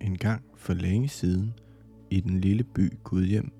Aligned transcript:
En 0.00 0.18
gang 0.18 0.44
for 0.56 0.74
længe 0.74 1.08
siden, 1.08 1.54
i 2.10 2.20
den 2.20 2.40
lille 2.40 2.64
by 2.64 2.92
Gudhjem, 3.04 3.52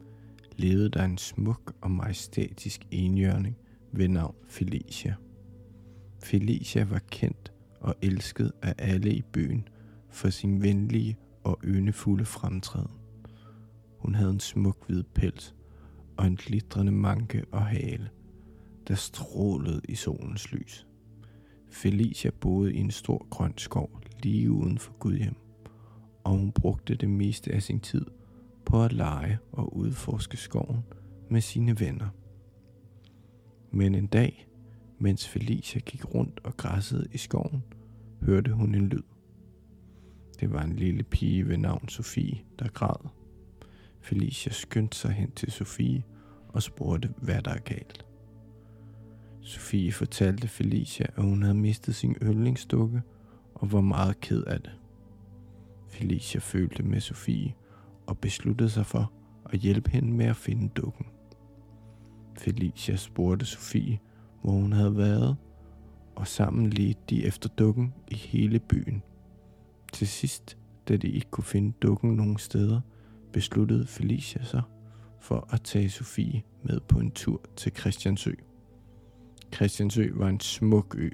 levede 0.57 0.89
der 0.89 1.05
en 1.05 1.19
smuk 1.19 1.75
og 1.81 1.91
majestætisk 1.91 2.87
enhjørning 2.91 3.57
ved 3.93 4.09
navn 4.09 4.35
Felicia. 4.49 5.15
Felicia 6.23 6.85
var 6.85 6.99
kendt 7.11 7.53
og 7.81 7.95
elsket 8.03 8.53
af 8.63 8.75
alle 8.79 9.15
i 9.15 9.23
byen 9.23 9.69
for 10.09 10.31
sin 10.31 10.63
venlige 10.63 11.17
og 11.45 11.59
ynefulde 11.65 12.25
fremtræden. 12.25 12.91
Hun 13.99 14.15
havde 14.15 14.31
en 14.31 14.41
smuk 14.41 14.87
hvid 14.87 15.03
pels 15.03 15.55
og 16.17 16.27
en 16.27 16.37
glitrende 16.37 16.93
manke 16.93 17.45
og 17.53 17.63
hale, 17.63 18.11
der 18.89 18.95
strålede 18.95 19.81
i 19.89 19.95
solens 19.95 20.53
lys. 20.53 20.87
Felicia 21.71 22.31
boede 22.41 22.75
i 22.75 22.79
en 22.79 22.91
stor 22.91 23.27
grøn 23.31 23.55
skov 23.57 24.01
lige 24.23 24.51
uden 24.51 24.79
for 24.79 24.93
Gudhjem, 24.93 25.37
og 26.25 26.31
hun 26.31 26.53
brugte 26.53 26.95
det 26.95 27.11
meste 27.11 27.53
af 27.53 27.63
sin 27.63 27.81
tid 27.81 28.07
på 28.65 28.85
at 28.85 28.93
lege 28.93 29.39
og 29.53 29.77
udforske 29.77 30.37
skoven 30.37 30.85
med 31.29 31.41
sine 31.41 31.81
venner. 31.81 32.09
Men 33.71 33.95
en 33.95 34.07
dag, 34.07 34.49
mens 34.99 35.29
Felicia 35.29 35.81
gik 35.81 36.15
rundt 36.15 36.41
og 36.45 36.57
græssede 36.57 37.07
i 37.13 37.19
skoven, 37.19 37.65
hørte 38.23 38.53
hun 38.53 38.75
en 38.75 38.89
lyd. 38.89 39.03
Det 40.41 40.53
var 40.53 40.63
en 40.63 40.77
lille 40.77 41.03
pige 41.03 41.49
ved 41.49 41.57
navn 41.59 41.89
Sofie, 41.89 42.41
der 42.59 42.69
græd. 42.69 43.09
Felicia 44.01 44.53
skyndte 44.53 44.99
sig 44.99 45.13
hen 45.13 45.31
til 45.31 45.53
Sofie 45.53 46.03
og 46.49 46.63
spurgte, 46.63 47.15
hvad 47.17 47.43
der 47.43 47.51
er 47.51 47.61
galt. 47.61 48.07
Sofie 49.41 49.93
fortalte 49.93 50.49
Felicia, 50.49 51.07
at 51.17 51.23
hun 51.23 51.43
havde 51.43 51.55
mistet 51.55 51.95
sin 51.95 52.17
yndlingsdukke 52.23 53.03
og 53.55 53.73
var 53.73 53.81
meget 53.81 54.21
ked 54.21 54.43
af 54.45 54.61
det. 54.61 54.80
Felicia 55.91 56.41
følte 56.41 56.83
med 56.83 57.01
Sofie 57.01 57.55
og 58.07 58.19
besluttede 58.19 58.71
sig 58.71 58.87
for 58.87 59.13
at 59.47 59.59
hjælpe 59.59 59.91
hende 59.91 60.13
med 60.13 60.27
at 60.27 60.37
finde 60.37 60.69
dukken. 60.69 61.07
Felicia 62.39 62.97
spurgte 62.97 63.47
Sofie, 63.47 63.99
hvor 64.43 64.53
hun 64.53 64.73
havde 64.73 64.97
været, 64.97 65.37
og 66.17 66.27
sammen 66.27 66.71
ledte 66.71 67.01
de 67.11 67.25
efter 67.25 67.49
dukken 67.49 67.95
i 68.09 68.15
hele 68.15 68.59
byen. 68.59 69.03
Til 69.93 70.09
sidst, 70.09 70.59
da 70.89 70.97
de 70.97 71.09
ikke 71.09 71.31
kunne 71.31 71.45
finde 71.45 71.73
dukken 71.83 72.17
nogen 72.17 72.39
steder, 72.39 72.81
besluttede 73.33 73.87
Felicia 73.87 74.45
sig 74.45 74.63
for 75.21 75.49
at 75.51 75.63
tage 75.63 75.91
Sofie 75.91 76.43
med 76.63 76.81
på 76.81 76.99
en 76.99 77.11
tur 77.11 77.41
til 77.57 77.73
Christiansø. 77.77 78.33
Christiansø 79.55 80.11
var 80.15 80.29
en 80.29 80.41
smuk 80.41 80.95
ø 80.99 81.11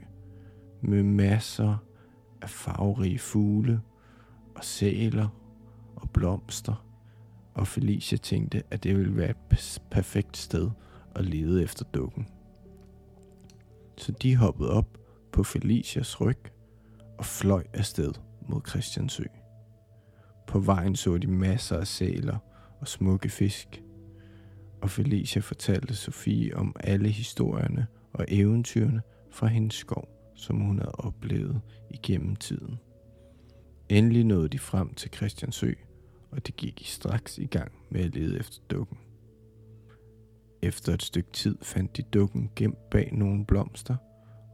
med 0.81 1.03
masser 1.03 1.77
af 2.43 2.51
farverige 2.51 3.19
fugle 3.19 3.81
og 4.57 4.65
sæler 4.65 5.29
og 5.97 6.11
blomster, 6.11 6.87
og 7.55 7.67
Felicia 7.67 8.19
tænkte, 8.19 8.63
at 8.71 8.85
det 8.85 8.97
ville 8.97 9.17
være 9.17 9.31
et 9.31 9.81
perfekt 9.91 10.37
sted 10.37 10.71
at 11.15 11.25
lede 11.25 11.63
efter 11.63 11.85
dukken. 11.85 12.29
Så 13.97 14.13
de 14.13 14.37
hoppede 14.37 14.71
op 14.71 14.99
på 15.33 15.43
Felicias 15.43 16.21
ryg 16.21 16.39
og 17.19 17.25
fløj 17.25 17.65
afsted 17.73 18.13
mod 18.49 18.61
Christiansø. 18.69 19.25
På 20.47 20.59
vejen 20.59 20.97
så 20.97 21.19
de 21.19 21.27
masser 21.27 21.77
af 21.79 21.87
sæler 21.87 22.39
og 22.81 22.89
smukke 22.89 23.29
fisk, 23.29 23.83
og 24.83 24.91
Felicia 24.91 25.41
fortalte 25.41 25.95
Sofie 25.95 26.57
om 26.57 26.77
alle 26.81 27.09
historierne 27.09 27.87
og 28.13 28.25
eventyrene 28.29 29.03
fra 29.31 29.47
hendes 29.47 29.75
skov, 29.75 30.09
som 30.35 30.61
hun 30.61 30.79
havde 30.79 30.93
oplevet 30.93 31.61
igennem 31.91 32.37
tiden. 32.37 32.79
Endelig 33.89 34.25
nåede 34.25 34.49
de 34.49 34.59
frem 34.59 34.95
til 34.95 35.11
Christiansø, 35.15 35.73
og 36.31 36.47
de 36.47 36.53
gik 36.53 36.83
straks 36.85 37.39
i 37.39 37.47
gang 37.47 37.73
med 37.91 38.01
at 38.01 38.15
lede 38.15 38.39
efter 38.39 38.59
dukken. 38.71 38.99
Efter 40.63 40.95
et 40.95 41.03
stykke 41.03 41.33
tid 41.33 41.59
fandt 41.63 41.97
de 41.97 42.03
dukken 42.03 42.51
gemt 42.57 42.91
bag 42.91 43.11
nogle 43.13 43.47
blomster, 43.47 43.97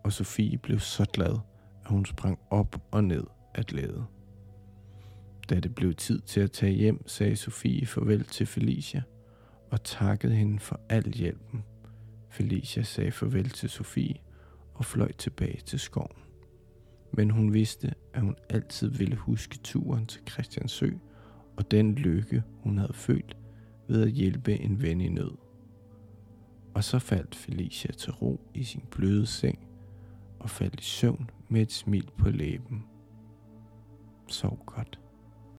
og 0.04 0.12
Sofie 0.12 0.59
blev 0.59 0.81
så 0.81 1.04
glad, 1.12 1.38
at 1.84 1.91
hun 1.91 2.06
sprang 2.06 2.38
op 2.50 2.82
og 2.91 3.04
ned 3.04 3.25
af 3.54 3.65
glæde. 3.66 4.04
Da 5.50 5.60
det 5.60 5.75
blev 5.75 5.94
tid 5.94 6.21
til 6.21 6.41
at 6.41 6.53
tage 6.53 6.72
hjem, 6.72 7.09
sagde 7.09 7.37
Sofie 7.37 7.87
farvel 7.87 8.25
til 8.25 8.47
Felicia 8.47 9.03
og 9.71 9.84
takkede 9.84 10.34
hende 10.34 10.59
for 10.59 10.81
al 10.88 11.12
hjælpen. 11.12 11.65
Felicia 12.31 12.82
sagde 12.82 13.12
farvel 13.12 13.50
til 13.50 13.69
Sofie 13.71 14.16
og 14.75 14.84
fløj 14.84 15.12
tilbage 15.12 15.60
til 15.66 15.78
skoven. 15.78 16.31
Men 17.12 17.31
hun 17.31 17.53
vidste, 17.53 17.95
at 18.15 18.21
hun 18.21 18.37
altid 18.49 18.89
ville 18.89 19.17
huske 19.17 19.59
turen 19.59 20.06
til 20.06 20.21
Christiansø 20.31 20.91
og 21.56 21.71
den 21.71 21.95
lykke, 21.95 22.43
hun 22.62 22.78
havde 22.78 22.95
følt 22.95 23.37
ved 23.89 24.03
at 24.03 24.11
hjælpe 24.11 24.61
en 24.61 24.83
ven 24.83 25.00
i 25.00 25.09
nød. 25.09 25.33
Og 26.75 26.84
så 26.84 26.99
faldt 26.99 27.34
Felicia 27.34 27.93
til 27.93 28.12
ro 28.12 28.41
i 28.55 28.65
sin 28.65 28.84
bløde 28.91 29.27
seng 29.27 29.59
og 30.39 30.51
faldt 30.51 30.81
i 30.81 30.84
søvn 30.84 31.31
med 31.49 31.62
et 31.62 31.72
smil 31.72 32.11
på 32.19 32.31
læben. 32.31 32.84
Sov 34.28 34.62
godt. 34.67 35.02